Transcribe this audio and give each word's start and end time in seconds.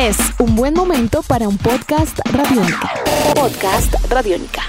Es 0.00 0.16
un 0.38 0.54
buen 0.54 0.74
momento 0.74 1.24
para 1.24 1.48
un 1.48 1.58
podcast 1.58 2.20
radiónica. 2.30 2.92
Podcast 3.34 3.92
radiónica. 4.08 4.62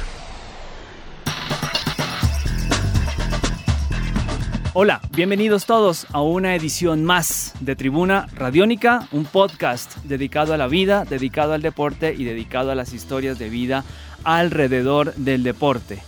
Hola, 4.73 5.01
bienvenidos 5.15 5.67
todos 5.67 6.07
a 6.13 6.23
una 6.23 6.55
edición 6.55 7.05
más 7.05 7.53
de 7.59 7.75
Tribuna 7.75 8.25
Radiónica, 8.33 9.07
un 9.11 9.25
podcast 9.25 9.97
dedicado 9.97 10.55
a 10.55 10.57
la 10.57 10.65
vida, 10.65 11.05
dedicado 11.05 11.53
al 11.53 11.61
deporte 11.61 12.15
y 12.17 12.23
dedicado 12.23 12.71
a 12.71 12.75
las 12.75 12.93
historias 12.93 13.37
de 13.37 13.49
vida 13.49 13.83
alrededor 14.23 15.13
del 15.13 15.43
deporte. 15.43 16.01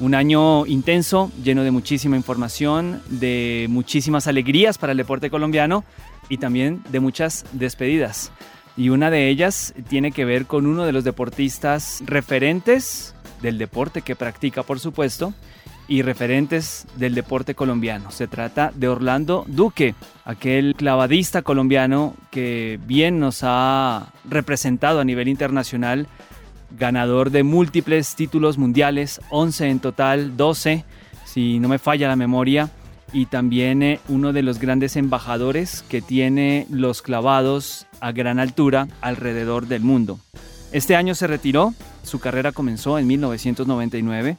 Un 0.00 0.16
año 0.16 0.66
intenso, 0.66 1.30
lleno 1.44 1.62
de 1.62 1.70
muchísima 1.70 2.16
información, 2.16 3.00
de 3.06 3.66
muchísimas 3.70 4.26
alegrías 4.26 4.78
para 4.78 4.90
el 4.90 4.98
deporte 4.98 5.30
colombiano 5.30 5.84
y 6.28 6.38
también 6.38 6.82
de 6.90 6.98
muchas 6.98 7.44
despedidas 7.52 8.32
y 8.76 8.88
una 8.88 9.10
de 9.10 9.28
ellas 9.28 9.74
tiene 9.88 10.12
que 10.12 10.24
ver 10.24 10.46
con 10.46 10.66
uno 10.66 10.84
de 10.84 10.92
los 10.92 11.04
deportistas 11.04 12.02
referentes 12.06 13.14
del 13.40 13.58
deporte 13.58 14.02
que 14.02 14.16
practica, 14.16 14.62
por 14.62 14.80
supuesto, 14.80 15.34
y 15.86 16.02
referentes 16.02 16.86
del 16.96 17.14
deporte 17.14 17.54
colombiano. 17.54 18.10
Se 18.10 18.26
trata 18.26 18.72
de 18.74 18.88
Orlando 18.88 19.44
Duque, 19.46 19.94
aquel 20.24 20.74
clavadista 20.76 21.42
colombiano 21.42 22.14
que 22.30 22.80
bien 22.86 23.20
nos 23.20 23.40
ha 23.42 24.12
representado 24.24 25.00
a 25.00 25.04
nivel 25.04 25.28
internacional, 25.28 26.08
ganador 26.76 27.30
de 27.30 27.42
múltiples 27.42 28.16
títulos 28.16 28.58
mundiales, 28.58 29.20
11 29.30 29.68
en 29.68 29.80
total, 29.80 30.36
12, 30.36 30.84
si 31.24 31.60
no 31.60 31.68
me 31.68 31.78
falla 31.78 32.08
la 32.08 32.16
memoria 32.16 32.70
y 33.14 33.26
también 33.26 33.82
eh, 33.82 34.00
uno 34.08 34.34
de 34.34 34.42
los 34.42 34.58
grandes 34.58 34.96
embajadores 34.96 35.82
que 35.88 36.02
tiene 36.02 36.66
los 36.68 37.00
clavados 37.00 37.86
a 38.00 38.12
gran 38.12 38.38
altura 38.38 38.88
alrededor 39.00 39.68
del 39.68 39.82
mundo. 39.82 40.18
Este 40.72 40.96
año 40.96 41.14
se 41.14 41.28
retiró, 41.28 41.72
su 42.02 42.18
carrera 42.18 42.50
comenzó 42.50 42.98
en 42.98 43.06
1999 43.06 44.36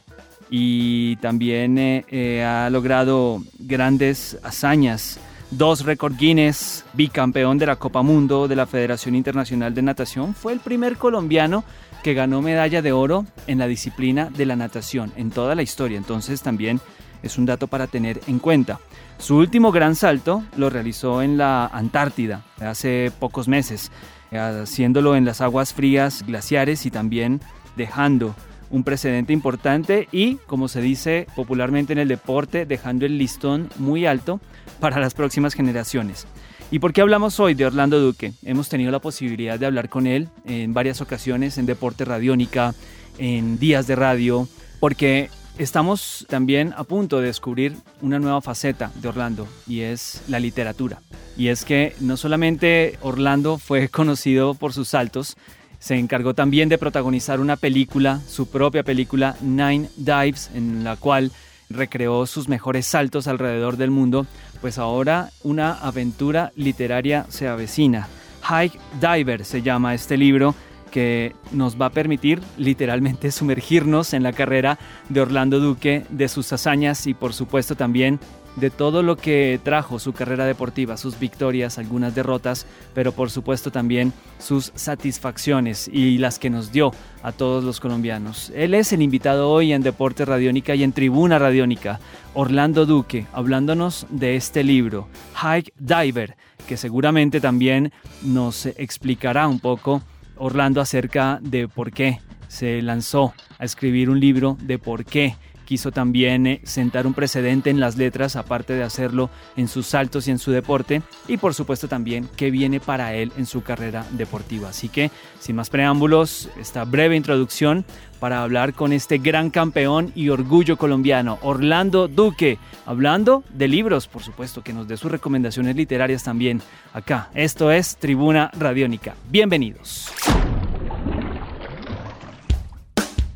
y 0.50 1.16
también 1.16 1.78
eh, 1.78 2.06
eh, 2.10 2.44
ha 2.44 2.70
logrado 2.70 3.42
grandes 3.58 4.38
hazañas. 4.44 5.20
Dos 5.52 5.86
récord 5.86 6.18
Guinness, 6.18 6.84
bicampeón 6.94 7.58
de 7.58 7.68
la 7.68 7.78
Copa 7.78 8.02
Mundo 8.02 8.50
de 8.50 8.58
la 8.58 8.66
Federación 8.66 9.16
Internacional 9.16 9.74
de 9.74 9.84
Natación, 9.84 10.36
fue 10.36 10.52
el 10.52 10.60
primer 10.60 10.98
colombiano 10.98 11.64
que 12.04 12.14
ganó 12.14 12.42
medalla 12.42 12.82
de 12.82 12.92
oro 12.92 13.26
en 13.48 13.60
la 13.60 13.68
disciplina 13.68 14.30
de 14.30 14.46
la 14.46 14.56
natación 14.56 15.14
en 15.16 15.32
toda 15.32 15.56
la 15.56 15.64
historia. 15.64 15.98
Entonces 15.98 16.42
también 16.42 16.82
es 17.28 17.38
un 17.38 17.46
dato 17.46 17.68
para 17.68 17.88
tener 17.88 18.22
en 18.28 18.40
cuenta. 18.40 18.80
Su 19.18 19.38
último 19.38 19.72
gran 19.72 19.96
salto 19.96 20.44
lo 20.58 20.70
realizó 20.70 21.22
en 21.22 21.38
la 21.38 21.66
Antártida 21.68 22.44
hace 22.60 23.12
pocos 23.20 23.48
meses, 23.48 23.92
haciéndolo 24.32 25.16
en 25.16 25.26
las 25.26 25.42
aguas 25.42 25.74
frías 25.74 26.24
glaciares 26.26 26.86
y 26.86 26.92
también 26.92 27.42
dejando 27.76 28.36
un 28.70 28.84
precedente 28.84 29.32
importante 29.32 30.08
y, 30.12 30.36
como 30.48 30.68
se 30.68 30.82
dice 30.82 31.28
popularmente 31.36 31.94
en 31.94 32.00
el 32.00 32.08
deporte, 32.08 32.66
dejando 32.66 33.06
el 33.06 33.18
listón 33.18 33.70
muy 33.78 34.06
alto 34.06 34.40
para 34.80 35.00
las 35.00 35.14
próximas 35.14 35.54
generaciones. 35.54 36.28
¿Y 36.72 36.80
por 36.80 36.94
qué 36.94 37.02
hablamos 37.02 37.40
hoy 37.40 37.54
de 37.54 37.66
Orlando 37.66 38.00
Duque? 38.00 38.34
Hemos 38.44 38.70
tenido 38.70 38.92
la 38.92 39.00
posibilidad 39.00 39.60
de 39.60 39.68
hablar 39.68 39.88
con 39.88 40.08
él 40.08 40.30
en 40.46 40.74
varias 40.74 41.00
ocasiones 41.00 41.58
en 41.58 41.68
Deporte 41.68 42.06
Radiónica, 42.06 42.74
en 43.20 43.60
Días 43.60 43.86
de 43.88 43.96
Radio, 43.96 44.48
porque 44.80 45.30
Estamos 45.58 46.26
también 46.30 46.74
a 46.76 46.84
punto 46.84 47.22
de 47.22 47.28
descubrir 47.28 47.78
una 48.02 48.20
nueva 48.20 48.42
faceta 48.42 48.92
de 48.96 49.08
Orlando 49.08 49.48
y 49.66 49.82
es 49.82 50.22
la 50.28 50.40
literatura. 50.40 51.00
Y 51.38 51.48
es 51.48 51.64
que 51.64 51.96
no 52.02 52.18
solamente 52.18 53.00
Orlando 53.02 53.58
fue 53.58 53.88
conocido 53.90 54.56
por 54.56 54.74
sus 54.74 54.90
saltos, 54.90 55.38
se 55.80 55.96
encargó 55.96 56.34
también 56.34 56.68
de 56.68 56.78
protagonizar 56.78 57.40
una 57.40 57.56
película, 57.56 58.20
su 58.28 58.48
propia 58.48 58.84
película 58.84 59.38
Nine 59.42 59.90
Dives, 59.96 60.52
en 60.54 60.84
la 60.84 60.98
cual 60.98 61.32
recreó 61.70 62.26
sus 62.26 62.50
mejores 62.50 62.86
saltos 62.86 63.28
alrededor 63.28 63.78
del 63.78 63.92
mundo, 63.92 64.28
pues 64.60 64.78
ahora 64.78 65.30
una 65.42 65.74
aventura 65.74 66.52
literaria 66.58 67.28
se 67.30 67.48
avecina. 67.48 68.10
Hike 68.48 68.78
Diver 69.00 69.46
se 69.46 69.62
llama 69.62 69.94
este 69.94 70.18
libro 70.18 70.54
que 70.96 71.36
nos 71.52 71.76
va 71.76 71.88
a 71.88 71.90
permitir 71.90 72.42
literalmente 72.58 73.30
sumergirnos 73.34 74.14
en 74.14 74.24
la 74.24 74.32
carrera 74.32 74.80
de 75.10 75.20
Orlando 75.20 75.60
Duque, 75.60 76.06
de 76.08 76.30
sus 76.30 76.54
hazañas 76.54 77.06
y 77.06 77.14
por 77.14 77.34
supuesto 77.34 77.76
también 77.76 78.18
de 78.56 78.70
todo 78.70 79.04
lo 79.04 79.18
que 79.18 79.60
trajo 79.62 80.00
su 80.00 80.14
carrera 80.14 80.46
deportiva, 80.46 80.96
sus 80.96 81.20
victorias, 81.20 81.78
algunas 81.78 82.16
derrotas, 82.16 82.66
pero 82.94 83.12
por 83.12 83.30
supuesto 83.30 83.72
también 83.72 84.14
sus 84.40 84.72
satisfacciones 84.74 85.90
y 85.92 86.18
las 86.18 86.40
que 86.40 86.50
nos 86.50 86.72
dio 86.72 86.94
a 87.24 87.34
todos 87.34 87.66
los 87.66 87.82
colombianos. 87.82 88.54
Él 88.56 88.74
es 88.74 88.94
el 88.94 89.02
invitado 89.02 89.50
hoy 89.50 89.74
en 89.74 89.82
Deporte 89.82 90.24
Radiónica 90.24 90.76
y 90.76 90.84
en 90.84 90.94
Tribuna 90.94 91.40
Radiónica, 91.40 92.00
Orlando 92.34 92.86
Duque, 92.86 93.28
hablándonos 93.34 94.08
de 94.12 94.38
este 94.38 94.64
libro, 94.64 95.10
Hike 95.42 95.74
Diver, 95.78 96.38
que 96.70 96.78
seguramente 96.78 97.42
también 97.42 97.92
nos 98.24 98.66
explicará 98.66 99.50
un 99.50 99.60
poco 99.60 100.02
Orlando 100.38 100.82
acerca 100.82 101.40
de 101.42 101.68
por 101.68 101.92
qué 101.92 102.20
se 102.48 102.82
lanzó 102.82 103.34
a 103.58 103.66
escribir 103.66 104.10
un 104.10 104.20
libro 104.20 104.58
de 104.62 104.80
por 104.80 105.06
qué 105.06 105.36
quiso 105.66 105.92
también 105.92 106.48
eh, 106.48 106.62
sentar 106.64 107.06
un 107.06 107.14
precedente 107.14 107.70
en 107.70 107.80
las 107.80 107.98
letras, 107.98 108.36
aparte 108.36 108.74
de 108.74 108.84
hacerlo 108.84 109.30
en 109.58 109.68
sus 109.68 109.88
saltos 109.88 110.28
y 110.28 110.32
en 110.32 110.40
su 110.40 110.52
deporte, 110.52 111.02
y 111.28 111.38
por 111.38 111.54
supuesto 111.54 111.88
también 111.88 112.30
qué 112.38 112.52
viene 112.52 112.80
para 112.80 113.14
él 113.14 113.32
en 113.38 113.46
su 113.46 113.64
carrera 113.64 114.06
deportiva. 114.12 114.70
Así 114.70 114.90
que, 114.90 115.12
sin 115.40 115.56
más 115.56 115.70
preámbulos, 115.70 116.50
esta 116.60 116.86
breve 116.86 117.16
introducción 117.16 117.86
para 118.20 118.42
hablar 118.42 118.74
con 118.74 118.94
este 118.94 119.18
gran 119.18 119.50
campeón 119.50 120.12
y 120.16 120.30
orgullo 120.30 120.78
colombiano, 120.78 121.38
Orlando 121.42 122.08
Duque, 122.08 122.58
hablando 122.86 123.44
de 123.50 123.68
libros, 123.68 124.08
por 124.08 124.24
supuesto, 124.24 124.64
que 124.64 124.74
nos 124.74 124.88
dé 124.88 124.98
sus 124.98 125.12
recomendaciones 125.12 125.76
literarias 125.76 126.24
también 126.24 126.62
acá. 126.94 127.30
Esto 127.34 127.72
es 127.72 127.98
Tribuna 127.98 128.50
Radiónica. 128.58 129.16
Bienvenidos. 129.30 130.12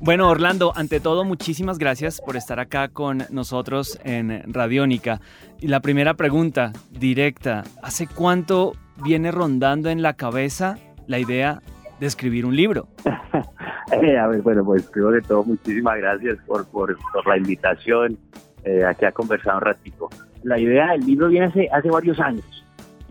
Bueno, 0.01 0.29
Orlando, 0.29 0.71
ante 0.77 1.01
todo, 1.01 1.25
muchísimas 1.25 1.77
gracias 1.77 2.21
por 2.21 2.37
estar 2.37 2.61
acá 2.61 2.87
con 2.87 3.25
nosotros 3.31 3.99
en 4.05 4.53
Radiónica. 4.53 5.19
Y 5.59 5.67
la 5.67 5.81
primera 5.81 6.13
pregunta 6.13 6.71
directa, 6.89 7.63
¿hace 7.83 8.07
cuánto 8.07 8.71
viene 9.03 9.29
rondando 9.29 9.89
en 9.89 10.01
la 10.01 10.13
cabeza 10.13 10.77
la 11.05 11.19
idea 11.19 11.61
de 11.99 12.07
escribir 12.07 12.45
un 12.45 12.55
libro? 12.55 12.87
Eh, 13.91 14.19
a 14.19 14.27
ver, 14.27 14.43
bueno, 14.43 14.63
pues 14.63 14.83
primero 14.83 15.13
de 15.13 15.21
todo, 15.23 15.43
muchísimas 15.43 15.97
gracias 15.97 16.37
por, 16.45 16.67
por, 16.67 16.95
la 17.25 17.37
invitación 17.37 18.19
eh, 18.63 18.85
aquí 18.85 19.03
a 19.03 19.11
conversar 19.11 19.55
un 19.55 19.61
ratito. 19.61 20.09
La 20.43 20.59
idea 20.59 20.91
del 20.91 21.07
libro 21.07 21.27
viene 21.27 21.47
hace, 21.47 21.67
hace 21.71 21.89
varios 21.89 22.19
años. 22.19 22.45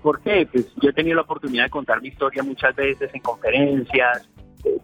¿Por 0.01 0.21
qué? 0.21 0.49
Pues 0.51 0.73
yo 0.77 0.91
he 0.91 0.93
tenido 0.93 1.17
la 1.17 1.23
oportunidad 1.23 1.65
de 1.65 1.71
contar 1.71 2.01
mi 2.01 2.09
historia 2.09 2.45
muchas 2.45 2.77
veces 2.77 3.11
en 3.13 3.21
conferencias, 3.21 4.29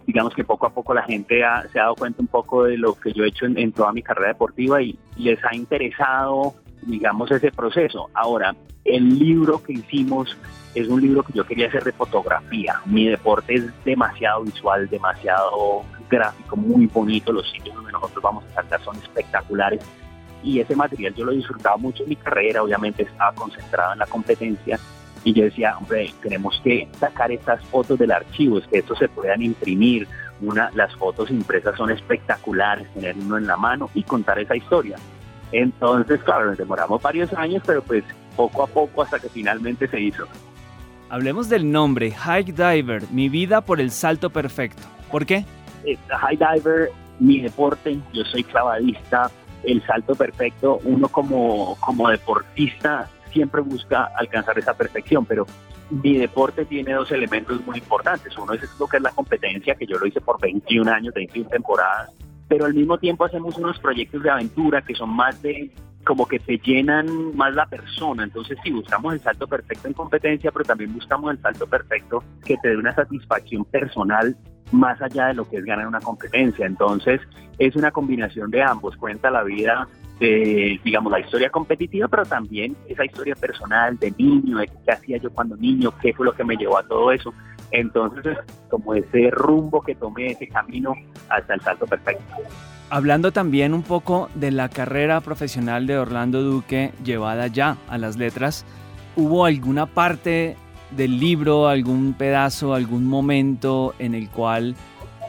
digamos 0.07 0.35
que 0.35 0.45
poco 0.45 0.67
a 0.67 0.71
poco 0.71 0.95
la 0.95 1.03
gente 1.03 1.43
se 1.73 1.79
ha 1.79 1.83
dado 1.83 1.97
cuenta 1.97 2.21
un 2.21 2.29
poco 2.29 2.65
de 2.65 2.77
lo 2.77 2.95
que 2.95 3.12
yo 3.12 3.25
he 3.25 3.29
hecho 3.29 3.47
en, 3.47 3.73
toda 3.73 3.93
mi 3.93 4.03
carrera 4.03 4.29
deportiva 4.29 4.81
y 4.83 4.99
les 5.17 5.43
ha 5.45 5.55
interesado, 5.55 6.55
digamos, 6.83 7.31
ese 7.31 7.51
proceso. 7.51 8.11
Ahora, 8.15 8.55
el 8.84 9.19
libro 9.19 9.63
que 9.63 9.73
hicimos 9.73 10.37
es 10.75 10.89
un 10.89 11.01
libro 11.01 11.23
que 11.23 11.33
yo 11.33 11.47
quería 11.47 11.69
hacer 11.69 11.84
de 11.84 11.93
fotografía. 11.93 12.81
Mi 12.84 13.09
deporte 13.09 13.55
es 13.55 13.84
demasiado 13.84 14.43
visual, 14.43 14.89
demasiado 14.89 15.83
gráfico, 16.11 16.57
muy 16.57 16.87
bonito. 16.87 17.33
Los 17.33 17.51
sitios 17.51 17.75
donde 17.77 17.93
nosotros 17.93 18.23
vamos 18.23 18.45
a 18.45 18.55
saltar 18.55 18.83
son 18.83 18.97
espectaculares. 18.97 19.81
Y 20.43 20.61
ese 20.61 20.77
material 20.77 21.15
yo 21.15 21.25
lo 21.25 21.33
he 21.33 21.37
disfrutado 21.37 21.79
mucho 21.79 22.03
en 22.03 22.11
mi 22.11 22.17
carrera, 22.17 22.63
obviamente 22.63 23.05
estaba 23.05 23.33
concentrado 23.33 23.95
en 23.95 24.01
la 24.01 24.07
competencia 24.07 24.79
y 25.25 25.33
yo 25.33 25.45
decía, 25.45 25.77
hombre, 25.79 26.12
tenemos 26.23 26.61
que 26.62 26.87
sacar 27.01 27.33
estas 27.33 27.65
fotos 27.67 27.98
del 27.98 28.13
archivo, 28.13 28.59
es 28.59 28.66
que 28.66 28.78
estos 28.78 28.98
se 28.98 29.09
puedan 29.09 29.43
imprimir. 29.43 30.07
Una, 30.41 30.71
las 30.75 30.95
fotos 30.97 31.31
impresas 31.31 31.77
son 31.77 31.91
espectaculares, 31.91 32.87
tener 32.93 33.16
uno 33.16 33.39
en 33.39 33.47
la 33.47 33.57
mano 33.57 33.89
y 33.95 34.03
contar 34.03 34.39
esa 34.39 34.54
historia. 34.54 34.97
Entonces, 35.53 36.21
claro, 36.22 36.47
nos 36.47 36.59
demoramos 36.59 37.01
varios 37.01 37.33
años, 37.33 37.63
pero 37.65 37.83
pues 37.83 38.04
poco 38.37 38.65
a 38.65 38.66
poco 38.66 39.03
hasta 39.03 39.19
que 39.19 39.28
finalmente 39.31 39.89
se 39.89 40.01
hizo. 40.01 40.27
Hablemos 41.09 41.48
del 41.48 41.71
nombre, 41.71 42.10
High 42.10 42.53
Diver, 42.53 43.04
mi 43.10 43.28
vida 43.28 43.63
por 43.63 43.81
el 43.81 43.91
salto 43.91 44.28
perfecto. 44.28 44.83
¿Por 45.10 45.25
qué? 45.25 45.47
High 46.09 46.37
Diver, 46.37 46.91
mi 47.21 47.41
deporte, 47.41 47.98
yo 48.13 48.25
soy 48.25 48.45
clavadista, 48.45 49.31
el 49.63 49.83
salto 49.87 50.15
perfecto, 50.15 50.81
uno 50.84 51.09
como, 51.09 51.77
como 51.81 52.10
deportista 52.10 53.09
siempre 53.34 53.60
busca 53.60 54.10
alcanzar 54.16 54.59
esa 54.59 54.72
perfección, 54.72 55.27
pero 55.27 55.45
mi 55.91 56.16
deporte 56.16 56.65
tiene 56.65 56.95
dos 56.95 57.13
elementos 57.13 57.60
muy 57.66 57.78
importantes. 57.78 58.36
Uno 58.39 58.54
es 58.54 58.63
lo 58.81 58.86
que 58.86 58.97
es 58.97 59.03
la 59.03 59.10
competencia, 59.10 59.75
que 59.75 59.86
yo 59.86 59.98
lo 59.98 60.07
hice 60.07 60.22
por 60.22 60.41
21 60.41 60.91
años, 60.91 61.13
21 61.13 61.51
temporadas, 61.51 62.10
pero 62.48 62.65
al 62.65 62.72
mismo 62.72 62.97
tiempo 62.97 63.25
hacemos 63.25 63.59
unos 63.59 63.78
proyectos 63.78 64.22
de 64.22 64.31
aventura 64.31 64.81
que 64.81 64.95
son 64.95 65.10
más 65.10 65.42
de, 65.42 65.71
como 66.04 66.27
que 66.27 66.39
te 66.39 66.59
llenan 66.59 67.36
más 67.36 67.54
la 67.54 67.66
persona. 67.66 68.24
Entonces 68.24 68.59
sí, 68.62 68.71
buscamos 68.71 69.15
el 69.15 69.21
salto 69.21 69.47
perfecto 69.47 69.89
en 69.89 69.95
competencia, 69.95 70.51
pero 70.53 70.65
también 70.65 70.92
buscamos 70.92 71.33
el 71.33 71.41
salto 71.41 71.66
perfecto 71.66 72.22
que 72.45 72.56
te 72.59 72.68
dé 72.68 72.77
una 72.77 72.95
satisfacción 72.95 73.65
personal 73.65 74.36
más 74.72 75.01
allá 75.01 75.27
de 75.27 75.34
lo 75.34 75.48
que 75.48 75.59
es 75.59 75.65
ganar 75.65 75.86
una 75.86 76.01
competencia. 76.01 76.66
Entonces 76.66 77.21
es 77.59 77.74
una 77.77 77.91
combinación 77.91 78.51
de 78.51 78.62
ambos. 78.62 78.97
Cuenta 78.97 79.30
la 79.30 79.42
vida 79.42 79.89
de, 80.21 80.80
digamos, 80.84 81.10
la 81.10 81.21
historia 81.21 81.51
competitiva, 81.51 82.09
pero 82.09 82.24
también 82.24 82.77
esa 82.89 83.04
historia 83.04 83.34
personal 83.34 83.98
de 83.98 84.12
niño, 84.12 84.59
de 84.59 84.68
qué 84.68 84.92
hacía 84.92 85.18
yo 85.18 85.30
cuando 85.30 85.57
niño, 85.57 85.92
qué 86.00 86.12
fue 86.12 86.27
lo 86.27 86.33
que 86.33 86.45
me 86.45 86.57
llevó 86.57 86.78
a 86.78 86.86
todo 86.86 87.10
eso. 87.12 87.33
Entonces 87.71 88.24
es 88.27 88.39
como 88.71 88.95
ese 88.95 89.30
rumbo 89.30 89.83
que 89.83 89.95
tomé, 89.95 90.28
ese 90.28 90.47
camino 90.48 90.95
hasta 91.28 91.54
el 91.54 91.60
salto 91.60 91.86
perfecto. 91.86 92.24
Hablando 92.95 93.33
también 93.33 93.75
un 93.75 93.83
poco 93.83 94.31
de 94.37 94.53
la 94.53 94.69
carrera 94.69 95.21
profesional 95.21 95.85
de 95.89 95.99
Orlando 95.99 96.43
Duque 96.43 96.93
llevada 97.05 97.49
ya 97.49 97.77
a 97.89 97.99
las 97.99 98.17
letras, 98.17 98.65
¿hubo 99.17 99.47
alguna 99.47 99.87
parte 99.87 100.57
del 100.93 101.19
libro, 101.19 101.67
algún 101.67 102.15
pedazo, 102.15 102.73
algún 102.73 103.05
momento 103.05 103.97
en 103.99 104.15
el 104.15 104.31
cual 104.31 104.77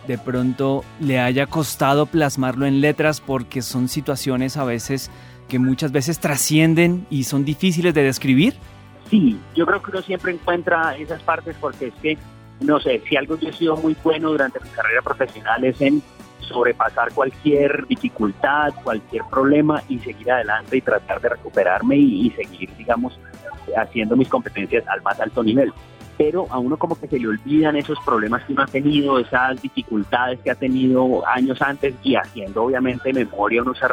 de 0.08 0.20
pronto 0.20 0.84
le 1.00 1.18
haya 1.18 1.48
costado 1.48 2.06
plasmarlo 2.06 2.68
en 2.68 2.82
letras 2.82 3.20
porque 3.20 3.64
son 3.64 3.88
situaciones 3.88 4.58
a 4.58 4.64
veces 4.64 5.10
que 5.50 5.58
muchas 5.58 5.92
veces 5.92 6.20
trascienden 6.20 7.08
y 7.10 7.24
son 7.24 7.46
difíciles 7.46 7.96
de 7.96 8.04
describir? 8.04 8.54
Sí, 9.10 9.40
yo 9.56 9.66
creo 9.66 9.82
que 9.82 9.90
uno 9.90 10.04
siempre 10.04 10.34
encuentra 10.34 10.96
esas 10.98 11.24
partes 11.24 11.56
porque 11.60 11.88
es 11.88 11.96
que, 11.96 12.16
no 12.60 12.80
sé, 12.80 13.02
si 13.10 13.18
algo 13.18 13.40
yo 13.40 13.50
he 13.50 13.54
sido 13.54 13.76
muy 13.76 13.98
bueno 14.04 14.30
durante 14.30 14.60
mi 14.60 14.70
carrera 14.70 15.02
profesional 15.02 15.64
es 15.64 15.82
en 15.82 16.04
sobrepasar 16.47 17.12
cualquier 17.13 17.86
dificultad, 17.88 18.74
cualquier 18.83 19.24
problema 19.30 19.81
y 19.89 20.00
seguir 20.00 20.31
adelante 20.31 20.77
y 20.77 20.81
tratar 20.81 21.21
de 21.21 21.30
recuperarme 21.30 21.97
y, 21.97 22.30
seguir, 22.31 22.69
digamos, 22.77 23.19
haciendo 23.77 24.15
mis 24.15 24.30
competencias 24.30 24.88
al 24.88 25.01
más 25.01 25.19
alto 25.19 25.44
nivel 25.44 25.74
pero 26.18 26.47
a 26.50 26.59
uno 26.59 26.77
como 26.77 26.97
que 26.97 27.07
se 27.07 27.19
le 27.19 27.27
olvidan 27.27 27.75
esos 27.75 27.97
problemas 28.06 28.44
que 28.45 28.53
uno 28.53 28.63
ha 28.63 28.68
tenido, 28.68 29.19
esas 29.19 29.62
dificultades 29.62 30.39
que 30.39 30.51
ha 30.51 30.56
tenido 30.56 31.27
años 31.27 31.62
antes 31.62 31.94
y 32.03 32.15
haciendo 32.15 32.63
obviamente 32.63 33.12
memoria 33.12 33.62
uno 33.62 33.74
se 33.75 33.86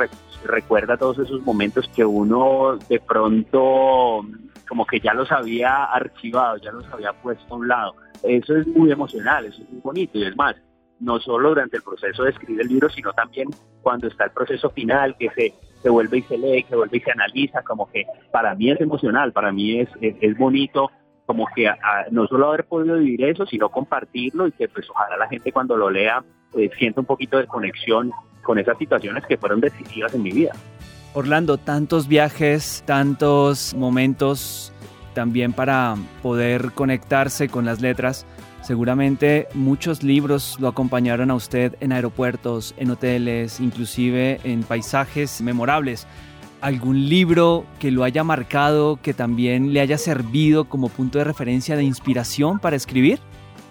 recuerda 0.44 0.96
todos 0.96 1.18
esos 1.18 1.42
momentos 1.42 1.88
que 1.94 2.04
uno 2.04 2.78
de 2.88 3.00
pronto 3.00 4.24
como 4.68 4.86
que 4.86 5.00
ya 5.00 5.12
los 5.12 5.30
había 5.30 5.84
archivado, 5.84 6.56
ya 6.56 6.72
los 6.72 6.90
había 6.90 7.12
puesto 7.12 7.54
a 7.54 7.58
un 7.58 7.68
lado. 7.68 7.94
Eso 8.22 8.56
es 8.56 8.66
muy 8.68 8.90
emocional, 8.90 9.44
eso 9.44 9.60
es 9.60 9.68
muy 9.68 9.80
bonito 9.82 10.16
y 10.16 10.24
es 10.24 10.34
más, 10.34 10.56
no 11.02 11.20
solo 11.20 11.50
durante 11.50 11.76
el 11.76 11.82
proceso 11.82 12.24
de 12.24 12.30
escribir 12.30 12.60
el 12.62 12.68
libro, 12.68 12.88
sino 12.88 13.12
también 13.12 13.48
cuando 13.82 14.06
está 14.06 14.24
el 14.24 14.30
proceso 14.30 14.70
final, 14.70 15.16
que 15.18 15.28
se, 15.30 15.52
se 15.82 15.90
vuelve 15.90 16.18
y 16.18 16.22
se 16.22 16.38
lee, 16.38 16.64
que 16.64 16.76
vuelve 16.76 16.98
y 16.98 17.00
se 17.00 17.10
analiza, 17.10 17.62
como 17.62 17.90
que 17.90 18.04
para 18.30 18.54
mí 18.54 18.70
es 18.70 18.80
emocional, 18.80 19.32
para 19.32 19.52
mí 19.52 19.80
es, 19.80 19.88
es 20.00 20.38
bonito 20.38 20.90
como 21.26 21.46
que 21.54 21.70
no 22.10 22.26
solo 22.26 22.48
haber 22.48 22.64
podido 22.64 22.98
vivir 22.98 23.24
eso, 23.24 23.46
sino 23.46 23.70
compartirlo 23.70 24.48
y 24.48 24.52
que 24.52 24.68
pues 24.68 24.88
ojalá 24.90 25.16
la 25.16 25.28
gente 25.28 25.52
cuando 25.52 25.76
lo 25.76 25.88
lea 25.88 26.22
pues, 26.50 26.70
sienta 26.78 27.00
un 27.00 27.06
poquito 27.06 27.38
de 27.38 27.46
conexión 27.46 28.12
con 28.42 28.58
esas 28.58 28.76
situaciones 28.78 29.24
que 29.26 29.36
fueron 29.36 29.60
decisivas 29.60 30.14
en 30.14 30.22
mi 30.22 30.32
vida. 30.32 30.52
Orlando, 31.14 31.58
tantos 31.58 32.08
viajes, 32.08 32.82
tantos 32.86 33.74
momentos 33.74 34.71
también 35.14 35.52
para 35.52 35.96
poder 36.22 36.72
conectarse 36.72 37.48
con 37.48 37.64
las 37.64 37.80
letras. 37.80 38.26
Seguramente 38.62 39.48
muchos 39.54 40.02
libros 40.02 40.56
lo 40.60 40.68
acompañaron 40.68 41.30
a 41.30 41.34
usted 41.34 41.74
en 41.80 41.92
aeropuertos, 41.92 42.74
en 42.76 42.90
hoteles, 42.90 43.60
inclusive 43.60 44.40
en 44.44 44.62
paisajes 44.62 45.40
memorables 45.40 46.06
algún 46.62 47.08
libro 47.08 47.66
que 47.80 47.90
lo 47.90 48.04
haya 48.04 48.24
marcado, 48.24 48.98
que 49.02 49.12
también 49.12 49.72
le 49.72 49.80
haya 49.80 49.98
servido 49.98 50.64
como 50.66 50.88
punto 50.88 51.18
de 51.18 51.24
referencia 51.24 51.76
de 51.76 51.82
inspiración 51.82 52.60
para 52.60 52.76
escribir? 52.76 53.18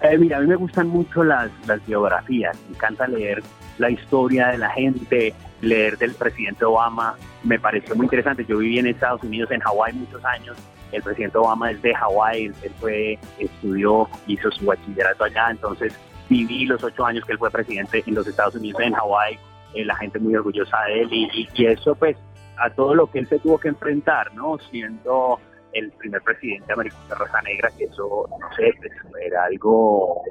Eh, 0.01 0.17
mira, 0.17 0.37
a 0.37 0.41
mí 0.41 0.47
me 0.47 0.57
gustan 0.57 0.89
mucho 0.89 1.23
las, 1.23 1.49
las 1.67 1.83
biografías, 1.87 2.57
me 2.67 2.75
encanta 2.75 3.07
leer 3.07 3.41
la 3.77 3.89
historia 3.89 4.47
de 4.49 4.57
la 4.57 4.69
gente, 4.71 5.33
leer 5.61 5.97
del 5.97 6.13
presidente 6.15 6.65
Obama, 6.65 7.15
me 7.43 7.59
pareció 7.59 7.95
muy 7.95 8.05
interesante. 8.05 8.45
Yo 8.45 8.57
viví 8.57 8.77
en 8.79 8.87
Estados 8.87 9.23
Unidos, 9.23 9.51
en 9.51 9.61
Hawái 9.61 9.93
muchos 9.93 10.23
años, 10.25 10.57
el 10.91 11.03
presidente 11.03 11.37
Obama 11.37 11.71
es 11.71 11.81
de 11.81 11.93
Hawái, 11.93 12.45
él 12.45 12.71
fue, 12.79 13.19
estudió, 13.39 14.07
hizo 14.27 14.51
su 14.51 14.65
bachillerato 14.65 15.23
allá, 15.23 15.51
entonces 15.51 15.97
viví 16.29 16.65
los 16.65 16.83
ocho 16.83 17.05
años 17.05 17.25
que 17.25 17.33
él 17.33 17.37
fue 17.37 17.51
presidente 17.51 18.03
en 18.05 18.15
los 18.15 18.27
Estados 18.27 18.55
Unidos, 18.55 18.81
en 18.81 18.93
Hawái, 18.93 19.37
eh, 19.73 19.85
la 19.85 19.95
gente 19.95 20.19
muy 20.19 20.35
orgullosa 20.35 20.77
de 20.87 21.01
él 21.01 21.09
y, 21.11 21.47
y 21.53 21.65
eso 21.65 21.95
pues 21.95 22.17
a 22.57 22.69
todo 22.69 22.93
lo 22.93 23.07
que 23.07 23.19
él 23.19 23.27
se 23.27 23.39
tuvo 23.39 23.57
que 23.57 23.69
enfrentar, 23.69 24.33
¿no? 24.35 24.57
Siendo 24.69 25.39
el 25.73 25.91
primer 25.91 26.21
presidente 26.21 26.71
americano 26.71 27.03
de 27.09 27.15
raza 27.15 27.41
negra, 27.41 27.69
que 27.77 27.85
eso, 27.85 28.27
no 28.29 28.55
sé, 28.55 28.73
pues, 28.77 28.91
era 29.25 29.45
algo 29.45 30.21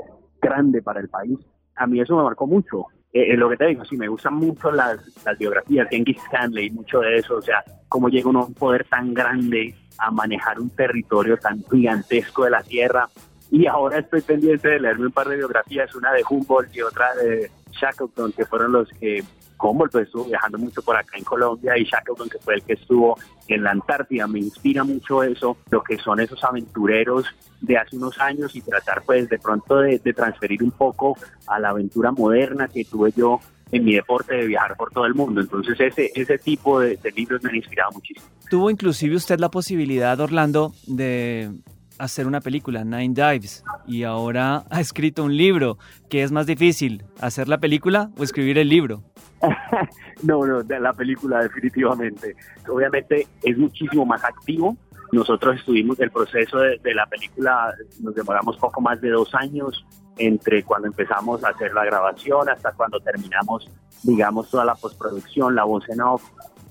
grande 0.40 0.82
para 0.82 1.00
el 1.00 1.08
país. 1.08 1.38
A 1.76 1.86
mí 1.86 2.00
eso 2.00 2.16
me 2.16 2.22
marcó 2.22 2.46
mucho. 2.46 2.86
Eh, 3.12 3.32
eh, 3.32 3.36
lo 3.36 3.48
que 3.48 3.56
te 3.56 3.66
digo, 3.66 3.84
sí, 3.84 3.96
me 3.96 4.08
gustan 4.08 4.34
mucho 4.34 4.70
las, 4.70 4.98
las 5.24 5.36
biografías, 5.36 5.88
Genghis 5.90 6.22
Khan, 6.30 6.52
leí 6.52 6.70
mucho 6.70 7.00
de 7.00 7.16
eso, 7.16 7.36
o 7.36 7.42
sea, 7.42 7.64
cómo 7.88 8.08
llega 8.08 8.30
uno 8.30 8.40
a 8.40 8.46
un 8.46 8.54
poder 8.54 8.84
tan 8.84 9.12
grande 9.12 9.74
a 9.98 10.10
manejar 10.10 10.60
un 10.60 10.70
territorio 10.70 11.36
tan 11.36 11.62
gigantesco 11.70 12.44
de 12.44 12.50
la 12.50 12.62
tierra. 12.62 13.08
Y 13.50 13.66
ahora 13.66 13.98
estoy 13.98 14.20
pendiente 14.20 14.68
de 14.68 14.80
leerme 14.80 15.06
un 15.06 15.12
par 15.12 15.28
de 15.28 15.36
biografías, 15.36 15.94
una 15.96 16.12
de 16.12 16.22
Humboldt 16.28 16.74
y 16.74 16.82
otra 16.82 17.12
de 17.16 17.50
Shackleton, 17.72 18.32
que 18.32 18.46
fueron 18.46 18.72
los 18.72 18.88
que 18.90 19.24
Humboldt 19.60 19.92
pues, 19.92 20.06
estuvo 20.06 20.24
viajando 20.24 20.58
mucho 20.58 20.82
por 20.82 20.96
acá 20.96 21.18
en 21.18 21.24
Colombia 21.24 21.76
y 21.76 21.84
Shackleton, 21.84 22.28
que 22.28 22.38
fue 22.38 22.54
el 22.54 22.62
que 22.62 22.74
estuvo 22.74 23.18
en 23.48 23.62
la 23.62 23.72
Antártida. 23.72 24.26
Me 24.26 24.38
inspira 24.38 24.84
mucho 24.84 25.22
eso, 25.22 25.56
lo 25.70 25.82
que 25.82 25.98
son 25.98 26.20
esos 26.20 26.42
aventureros 26.44 27.26
de 27.60 27.76
hace 27.76 27.96
unos 27.96 28.18
años 28.18 28.54
y 28.56 28.62
tratar 28.62 29.02
pues 29.04 29.28
de 29.28 29.38
pronto 29.38 29.78
de, 29.78 29.98
transferir 29.98 30.62
un 30.62 30.70
poco 30.70 31.16
a 31.46 31.58
la 31.60 31.70
aventura 31.70 32.10
moderna 32.10 32.68
que 32.68 32.84
tuve 32.84 33.12
yo 33.16 33.38
en 33.70 33.84
mi 33.84 33.94
deporte 33.94 34.34
de 34.34 34.46
viajar 34.46 34.76
por 34.76 34.90
todo 34.90 35.06
el 35.06 35.14
mundo. 35.14 35.40
Entonces 35.40 35.78
ese, 35.78 36.10
ese 36.14 36.38
tipo 36.38 36.80
de, 36.80 36.96
de 36.96 37.10
libros 37.12 37.42
me 37.42 37.50
han 37.50 37.56
inspirado 37.56 37.92
muchísimo. 37.92 38.26
Tuvo 38.48 38.70
inclusive 38.70 39.14
usted 39.14 39.38
la 39.38 39.50
posibilidad, 39.50 40.18
Orlando, 40.18 40.72
de 40.86 41.50
hacer 42.00 42.26
una 42.26 42.40
película, 42.40 42.82
Nine 42.84 43.14
Dives, 43.14 43.62
y 43.86 44.04
ahora 44.04 44.64
ha 44.70 44.80
escrito 44.80 45.22
un 45.22 45.36
libro. 45.36 45.78
¿Qué 46.08 46.22
es 46.22 46.32
más 46.32 46.46
difícil, 46.46 47.04
hacer 47.20 47.46
la 47.46 47.58
película 47.58 48.10
o 48.18 48.24
escribir 48.24 48.58
el 48.58 48.68
libro? 48.68 49.02
no, 50.22 50.44
no, 50.46 50.62
de 50.62 50.80
la 50.80 50.92
película 50.92 51.42
definitivamente. 51.42 52.34
Obviamente 52.68 53.26
es 53.42 53.58
muchísimo 53.58 54.06
más 54.06 54.24
activo. 54.24 54.76
Nosotros 55.12 55.56
estuvimos 55.56 55.98
el 56.00 56.10
proceso 56.10 56.58
de, 56.58 56.94
la 56.94 57.06
película, 57.06 57.74
nos 58.00 58.14
demoramos 58.14 58.56
poco 58.56 58.80
más 58.80 59.00
de 59.00 59.10
dos 59.10 59.34
años 59.34 59.84
entre 60.16 60.62
cuando 60.62 60.88
empezamos 60.88 61.42
a 61.44 61.48
hacer 61.48 61.72
la 61.74 61.84
grabación 61.84 62.48
hasta 62.48 62.72
cuando 62.72 63.00
terminamos, 63.00 63.70
digamos, 64.02 64.50
toda 64.50 64.64
la 64.64 64.74
postproducción, 64.74 65.54
la 65.54 65.64
voz 65.64 65.88
en 65.88 66.00
off. 66.00 66.22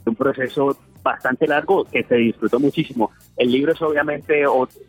Un 0.05 0.15
proceso 0.15 0.77
bastante 1.01 1.47
largo 1.47 1.85
que 1.85 2.03
se 2.03 2.15
disfrutó 2.15 2.59
muchísimo. 2.59 3.11
El 3.37 3.51
libro 3.51 3.73
es 3.73 3.81
obviamente 3.81 4.43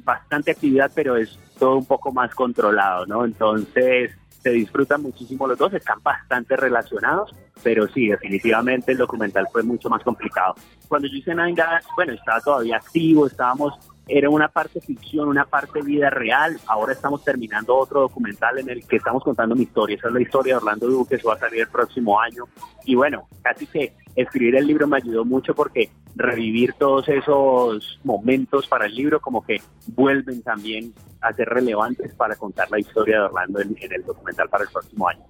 bastante 0.05 0.53
actividad, 0.53 0.91
pero 0.95 1.17
es 1.17 1.39
todo 1.59 1.77
un 1.77 1.87
poco 1.87 2.13
más 2.13 2.35
controlado, 2.35 3.07
¿no? 3.07 3.25
Entonces, 3.25 4.13
se 4.43 4.51
disfrutan 4.51 5.03
muchísimo 5.03 5.47
los 5.47 5.59
dos, 5.59 5.73
están 5.75 6.03
bastante 6.03 6.57
relacionados, 6.57 7.35
pero 7.63 7.87
sí, 7.89 8.09
definitivamente 8.09 8.93
el 8.93 8.99
documental 8.99 9.47
fue 9.53 9.63
mucho 9.63 9.91
más 9.91 10.03
complicado. 10.03 10.55
Cuando 10.89 11.09
yo 11.09 11.17
hice 11.17 11.35
Nine 11.35 11.55
bueno, 11.95 12.13
estaba 12.15 12.41
todavía 12.41 12.77
activo, 12.77 13.27
estábamos, 13.27 13.75
era 14.09 14.31
una 14.31 14.49
parte 14.49 14.81
ficción, 14.81 15.29
una 15.29 15.45
parte 15.45 15.83
vida 15.83 16.09
real, 16.09 16.59
ahora 16.67 16.95
estamos 16.95 17.23
terminando 17.23 17.77
otro 17.77 18.01
documental 18.01 18.59
en 18.59 18.71
el 18.71 18.87
que 18.87 18.97
estamos 18.97 19.23
contando 19.23 19.55
mi 19.55 19.65
historia, 19.65 19.97
esa 19.97 20.09
es 20.09 20.15
la 20.15 20.23
historia 20.23 20.55
de 20.55 20.59
Orlando 20.59 20.89
Duque, 20.89 21.17
eso 21.17 21.29
va 21.29 21.35
a 21.35 21.39
salir 21.39 21.61
el 21.61 21.69
próximo 21.69 22.19
año, 22.19 22.45
y 22.85 22.95
bueno, 22.95 23.29
casi 23.43 23.67
que 23.67 23.95
escribir 24.17 24.57
el 24.57 24.67
libro 24.67 24.87
me 24.87 24.97
ayudó 24.97 25.25
mucho 25.25 25.55
porque 25.55 25.91
revivir 26.17 26.75
todos 26.75 27.09
esos 27.09 28.01
momentos 28.05 28.67
para 28.67 28.87
el 28.87 28.95
libro 28.95 29.21
como 29.21 29.45
que 29.45 29.61
vuelven 29.87 30.43
también 30.43 30.93
a 31.21 31.33
ser 31.33 31.49
relevantes 31.49 32.15
para 32.15 32.37
contar 32.37 32.71
la 32.71 32.79
historia 32.79 33.19
de 33.19 33.23
Orlando 33.25 33.61
en, 33.61 33.77
el 33.81 34.05
documental 34.05 34.49
para 34.49 34.65
el 34.65 34.71
próximo 34.71 35.09
año. 35.09 35.23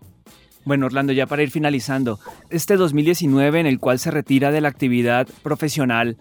Bueno, 0.64 0.86
Orlando, 0.86 1.12
ya 1.12 1.26
para 1.26 1.42
ir 1.42 1.50
finalizando, 1.50 2.18
este 2.50 2.76
2019 2.76 3.60
en 3.60 3.66
el 3.66 3.78
cual 3.78 3.98
se 3.98 4.10
retira 4.10 4.50
de 4.50 4.60
la 4.60 4.68
actividad 4.68 5.26
profesional, 5.42 6.18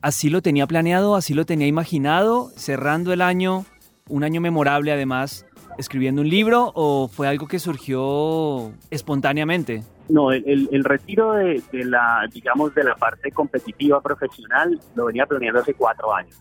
¿así 0.00 0.30
lo 0.30 0.42
tenía 0.42 0.66
planeado, 0.66 1.16
así 1.16 1.34
lo 1.34 1.44
tenía 1.44 1.66
imaginado, 1.66 2.50
cerrando 2.56 3.12
el 3.12 3.20
año, 3.20 3.66
un 4.08 4.22
año 4.22 4.40
memorable 4.40 4.92
además, 4.92 5.44
escribiendo 5.76 6.22
un 6.22 6.28
libro 6.28 6.72
o 6.74 7.08
fue 7.08 7.26
algo 7.26 7.48
que 7.48 7.58
surgió 7.58 8.72
espontáneamente? 8.90 9.82
No, 10.10 10.32
el, 10.32 10.68
el, 10.72 10.84
retiro 10.84 11.32
de, 11.34 11.62
la, 11.72 12.28
digamos, 12.32 12.74
de 12.74 12.84
la 12.84 12.94
parte 12.96 13.30
competitiva 13.30 14.00
profesional 14.00 14.80
lo 14.94 15.06
venía 15.06 15.26
planeando 15.26 15.60
hace 15.60 15.74
cuatro 15.74 16.14
años. 16.14 16.36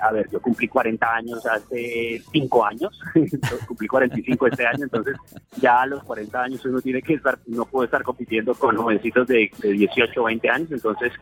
A 0.00 0.12
ver, 0.12 0.28
yo 0.30 0.40
cumplí 0.40 0.68
40 0.68 1.14
años 1.14 1.44
hace 1.46 2.22
cinco 2.30 2.64
años, 2.64 3.00
cumplí 3.66 3.88
45 3.88 4.46
este 4.46 4.66
año, 4.66 4.84
entonces 4.84 5.16
ya 5.60 5.82
a 5.82 5.86
los 5.86 6.04
40 6.04 6.40
años 6.40 6.64
uno 6.64 6.80
tiene 6.80 7.02
que 7.02 7.14
estar, 7.14 7.38
no 7.46 7.64
puede 7.64 7.86
estar 7.86 8.02
compitiendo 8.02 8.54
con 8.54 8.76
jovencitos 8.76 9.26
de, 9.26 9.50
de 9.58 9.72
18 9.72 10.20
o 10.20 10.24
20 10.26 10.50
años, 10.50 10.70
entonces 10.70 11.12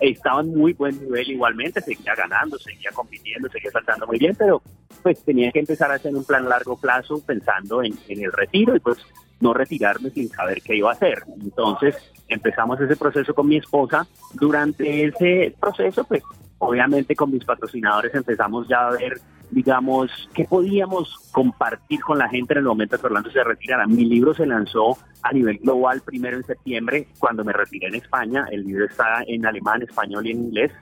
estaban 0.00 0.48
muy 0.48 0.72
buen 0.72 0.98
nivel 1.00 1.30
igualmente, 1.30 1.80
seguía 1.80 2.14
ganando, 2.14 2.58
seguía 2.58 2.90
compitiendo, 2.92 3.48
seguía 3.48 3.70
saltando 3.70 4.06
muy 4.06 4.18
bien, 4.18 4.34
pero 4.36 4.60
pues 5.02 5.24
tenía 5.24 5.50
que 5.50 5.60
empezar 5.60 5.90
a 5.90 5.94
hacer 5.94 6.14
un 6.14 6.24
plan 6.24 6.48
largo 6.48 6.76
plazo 6.76 7.22
pensando 7.24 7.82
en, 7.82 7.94
en 8.08 8.24
el 8.24 8.32
retiro 8.32 8.76
y 8.76 8.80
pues 8.80 8.98
no 9.40 9.52
retirarme 9.52 10.10
sin 10.10 10.28
saber 10.28 10.62
qué 10.62 10.76
iba 10.76 10.90
a 10.90 10.94
hacer. 10.94 11.24
Entonces 11.40 11.96
empezamos 12.28 12.80
ese 12.80 12.96
proceso 12.96 13.34
con 13.34 13.46
mi 13.46 13.56
esposa. 13.56 14.06
Durante 14.32 15.06
ese 15.06 15.54
proceso, 15.60 16.04
pues 16.04 16.22
obviamente 16.58 17.14
con 17.14 17.30
mis 17.30 17.44
patrocinadores 17.44 18.14
empezamos 18.14 18.66
ya 18.68 18.88
a 18.88 18.92
ver, 18.92 19.20
digamos, 19.50 20.10
qué 20.32 20.44
podíamos 20.44 21.16
compartir 21.30 22.00
con 22.00 22.18
la 22.18 22.28
gente 22.28 22.54
en 22.54 22.58
el 22.58 22.64
momento 22.64 22.98
que 22.98 23.06
Orlando 23.06 23.30
se 23.30 23.44
retirara. 23.44 23.86
Mi 23.86 24.04
libro 24.04 24.34
se 24.34 24.46
lanzó 24.46 24.96
a 25.22 25.32
nivel 25.32 25.58
global 25.58 26.00
primero 26.02 26.36
en 26.36 26.44
septiembre, 26.44 27.08
cuando 27.18 27.44
me 27.44 27.52
retiré 27.52 27.88
en 27.88 27.96
España. 27.96 28.46
El 28.50 28.64
libro 28.64 28.86
está 28.86 29.22
en 29.26 29.46
alemán, 29.46 29.82
español 29.82 30.26
y 30.26 30.30
en 30.30 30.44
inglés. 30.44 30.72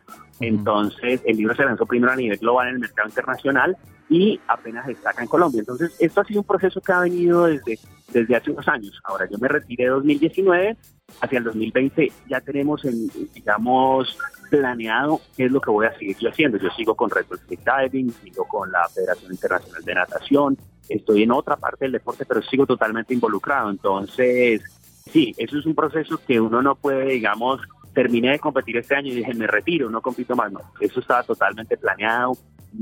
Entonces, 0.41 1.21
el 1.25 1.37
libro 1.37 1.55
se 1.55 1.65
lanzó 1.65 1.87
primero 1.87 2.13
a 2.13 2.17
nivel 2.17 2.39
global 2.39 2.69
en 2.69 2.75
el 2.75 2.81
mercado 2.81 3.09
internacional 3.09 3.77
y 4.09 4.41
apenas 4.47 4.89
está 4.89 5.11
acá 5.11 5.23
en 5.23 5.29
Colombia. 5.29 5.61
Entonces, 5.61 5.95
esto 5.99 6.21
ha 6.21 6.25
sido 6.25 6.41
un 6.41 6.47
proceso 6.47 6.81
que 6.81 6.93
ha 6.93 7.01
venido 7.01 7.47
desde, 7.47 7.79
desde 8.13 8.37
hace 8.37 8.51
unos 8.51 8.69
años. 8.69 9.01
Ahora, 9.05 9.29
yo 9.31 9.39
me 9.39 9.49
retiré 9.49 9.85
en 9.85 9.91
2019, 9.91 10.77
hacia 11.21 11.39
el 11.39 11.45
2020 11.45 12.13
ya 12.29 12.41
tenemos, 12.41 12.85
en, 12.85 13.09
digamos, 13.35 14.17
planeado 14.51 15.21
qué 15.37 15.47
es 15.47 15.53
lo 15.53 15.61
que 15.61 15.71
voy 15.71 15.87
a 15.87 15.99
seguir 15.99 16.17
yo 16.19 16.29
haciendo. 16.29 16.59
Yo 16.59 16.71
sigo 16.71 16.95
con 16.95 17.11
Red 17.11 17.27
Bull 17.29 17.41
Diving, 17.49 18.13
sigo 18.23 18.45
con 18.47 18.71
la 18.71 18.89
Federación 18.89 19.33
Internacional 19.33 19.83
de 19.83 19.95
Natación, 19.95 20.59
estoy 20.89 21.23
en 21.23 21.33
otra 21.33 21.57
parte 21.57 21.85
del 21.85 21.93
deporte, 21.93 22.25
pero 22.27 22.43
sigo 22.43 22.67
totalmente 22.67 23.15
involucrado. 23.15 23.71
Entonces, 23.71 24.63
sí, 25.11 25.35
eso 25.37 25.59
es 25.59 25.67
un 25.67 25.75
proceso 25.75 26.21
que 26.27 26.41
uno 26.41 26.63
no 26.63 26.75
puede, 26.75 27.07
digamos, 27.07 27.61
terminé 27.95 28.31
de 28.33 28.39
competir 28.39 28.77
este 28.77 28.95
año 28.95 29.13
y 29.13 29.17
dije, 29.17 29.35
me 29.35 29.47
retiro, 29.47 29.91
no 29.91 30.01
compito 30.01 30.35
más. 30.35 30.53
No, 30.53 30.61
eso 30.81 31.01
estaba 31.01 31.23
totalmente 31.23 31.77
planeado. 31.77 32.33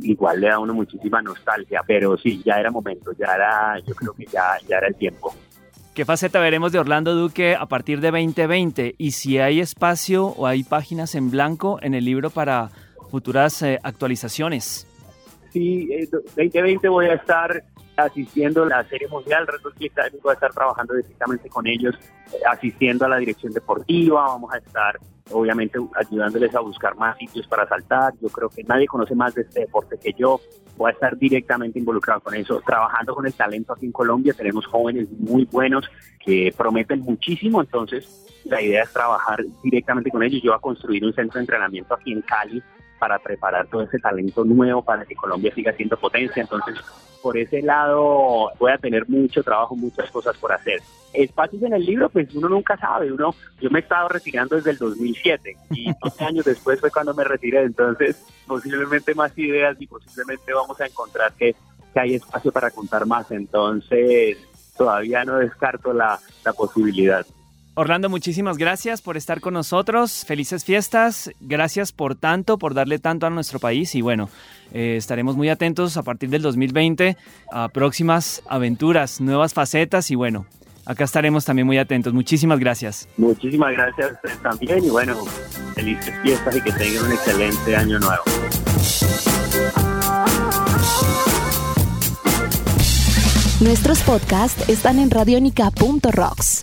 Igual 0.02 0.40
le 0.40 0.49
da 0.49 0.55
a 0.55 0.59
uno 0.61 0.73
muchísima 0.73 1.21
nostalgia, 1.21 1.83
pero 1.87 2.17
sí, 2.17 2.40
ya 2.45 2.55
era 2.55 2.71
momento, 2.71 3.12
ya 3.19 3.35
era, 3.35 3.79
yo 3.81 3.95
creo 3.95 4.12
que 4.12 4.25
ya, 4.26 4.57
ya 4.69 4.79
era 4.79 4.87
el 4.87 4.95
tiempo. 4.95 5.35
¿Qué 5.95 6.05
faceta 6.05 6.38
veremos 6.38 6.71
de 6.71 6.79
Orlando 6.79 7.14
Duque 7.14 7.57
a 7.57 7.67
partir 7.67 8.00
de 8.00 8.12
2020? 8.12 8.95
Y 8.97 9.11
si 9.11 9.38
hay 9.38 9.61
espacio 9.61 10.26
o 10.26 10.47
hay 10.47 10.62
páginas 10.62 11.17
en 11.17 11.31
blanco 11.31 11.79
en 11.83 11.95
el 11.95 12.05
libro 12.05 12.31
para 12.31 12.71
futuras 13.11 13.61
eh, 13.62 13.79
actualizaciones. 13.83 14.87
Sí, 15.52 15.88
2020 16.37 16.87
eh, 16.87 16.90
voy 16.90 17.07
a 17.07 17.14
estar 17.14 17.64
asistiendo 18.04 18.64
a 18.64 18.66
la 18.66 18.85
Serie 18.88 19.09
Mundial, 19.09 19.47
Red 19.47 19.61
Bull 19.62 19.75
voy 20.23 20.30
a 20.30 20.35
estar 20.35 20.52
trabajando 20.52 20.95
directamente 20.95 21.49
con 21.49 21.66
ellos, 21.66 21.95
eh, 22.33 22.37
asistiendo 22.50 23.04
a 23.04 23.09
la 23.09 23.16
dirección 23.16 23.52
deportiva, 23.52 24.23
vamos 24.23 24.52
a 24.52 24.59
estar 24.59 24.99
obviamente 25.33 25.78
ayudándoles 25.95 26.54
a 26.54 26.61
buscar 26.61 26.97
más 26.97 27.16
sitios 27.19 27.47
para 27.47 27.66
saltar. 27.69 28.12
Yo 28.21 28.28
creo 28.28 28.49
que 28.49 28.64
nadie 28.64 28.87
conoce 28.87 29.14
más 29.14 29.35
de 29.35 29.42
este 29.42 29.61
deporte 29.61 29.97
que 29.99 30.12
yo. 30.12 30.40
Voy 30.76 30.90
a 30.90 30.95
estar 30.95 31.16
directamente 31.16 31.78
involucrado 31.78 32.21
con 32.21 32.35
eso, 32.35 32.61
trabajando 32.66 33.14
con 33.14 33.26
el 33.26 33.35
talento 33.35 33.73
aquí 33.73 33.87
en 33.87 33.92
Colombia. 33.92 34.33
Tenemos 34.33 34.66
jóvenes 34.66 35.09
muy 35.19 35.45
buenos 35.45 35.88
que 36.25 36.52
prometen 36.57 37.00
muchísimo, 37.00 37.61
entonces 37.61 38.26
la 38.45 38.61
idea 38.61 38.83
es 38.83 38.92
trabajar 38.92 39.45
directamente 39.62 40.11
con 40.11 40.23
ellos. 40.23 40.42
Yo 40.42 40.52
voy 40.52 40.59
a 40.59 40.61
construir 40.61 41.04
un 41.04 41.12
centro 41.12 41.35
de 41.38 41.42
entrenamiento 41.42 41.95
aquí 41.95 42.12
en 42.12 42.23
Cali 42.23 42.62
para 43.00 43.19
preparar 43.19 43.66
todo 43.66 43.83
ese 43.83 43.99
talento 43.99 44.45
nuevo 44.45 44.83
para 44.83 45.04
que 45.07 45.16
Colombia 45.16 45.52
siga 45.54 45.73
siendo 45.73 45.97
potencia. 45.97 46.42
Entonces, 46.42 46.76
por 47.23 47.37
ese 47.37 47.62
lado 47.62 48.50
voy 48.59 48.71
a 48.71 48.78
tener 48.78 49.09
mucho 49.09 49.42
trabajo, 49.42 49.75
muchas 49.75 50.11
cosas 50.11 50.37
por 50.37 50.52
hacer. 50.52 50.80
Espacios 51.12 51.62
en 51.62 51.73
el 51.73 51.85
libro, 51.85 52.09
pues 52.11 52.33
uno 52.35 52.49
nunca 52.49 52.76
sabe, 52.76 53.11
uno, 53.11 53.35
yo 53.61 53.71
me 53.71 53.80
he 53.80 53.83
estado 53.83 54.09
retirando 54.09 54.54
desde 54.54 54.71
el 54.71 54.78
2007 54.78 55.57
y 55.71 55.90
12 56.04 56.25
años 56.25 56.45
después 56.45 56.78
fue 56.78 56.90
cuando 56.90 57.14
me 57.14 57.25
retiré, 57.25 57.62
entonces 57.62 58.25
posiblemente 58.47 59.14
más 59.14 59.37
ideas 59.37 59.76
y 59.80 59.87
posiblemente 59.87 60.52
vamos 60.52 60.80
a 60.80 60.87
encontrar 60.87 61.33
que, 61.33 61.57
que 61.92 62.00
hay 62.00 62.14
espacio 62.14 62.52
para 62.52 62.71
contar 62.71 63.07
más, 63.07 63.30
entonces 63.33 64.38
todavía 64.76 65.25
no 65.25 65.38
descarto 65.38 65.92
la, 65.92 66.21
la 66.45 66.52
posibilidad. 66.52 67.26
Orlando, 67.81 68.11
muchísimas 68.11 68.59
gracias 68.59 69.01
por 69.01 69.17
estar 69.17 69.41
con 69.41 69.55
nosotros. 69.55 70.27
Felices 70.27 70.67
fiestas. 70.67 71.31
Gracias 71.41 71.93
por 71.93 72.15
tanto, 72.15 72.59
por 72.59 72.75
darle 72.75 72.99
tanto 72.99 73.27
a 73.27 73.31
nuestro 73.31 73.59
país. 73.59 73.95
Y 73.95 74.03
bueno, 74.03 74.29
eh, 74.75 74.97
estaremos 74.99 75.35
muy 75.35 75.49
atentos 75.49 75.97
a 75.97 76.03
partir 76.03 76.29
del 76.29 76.43
2020 76.43 77.17
a 77.51 77.69
próximas 77.71 78.43
aventuras, 78.51 79.23
nuevas 79.23 79.55
facetas. 79.55 80.11
Y 80.11 80.15
bueno, 80.15 80.45
acá 80.85 81.05
estaremos 81.05 81.47
también 81.47 81.67
muy 81.67 81.79
atentos. 81.79 82.13
Muchísimas 82.13 82.59
gracias. 82.59 83.09
Muchísimas 83.17 83.73
gracias 83.73 84.11
a 84.11 84.13
ustedes 84.13 84.43
también. 84.43 84.85
Y 84.85 84.91
bueno, 84.91 85.17
felices 85.75 86.15
fiestas 86.23 86.57
y 86.57 86.61
que 86.61 86.73
tengan 86.73 87.07
un 87.07 87.13
excelente 87.13 87.77
año 87.77 87.99
nuevo. 87.99 88.25
Nuestros 93.61 94.01
podcasts 94.05 94.71
están 94.71 94.99
en 94.99 95.11
radionica.rocks, 95.11 96.63